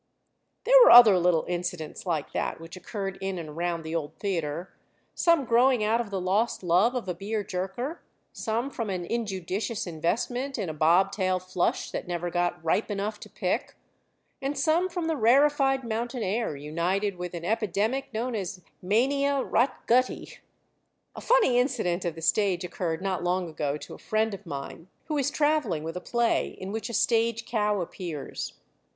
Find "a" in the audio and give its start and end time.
7.07-7.13, 10.69-10.73, 21.15-21.21, 23.93-23.99, 25.95-26.01, 26.89-26.93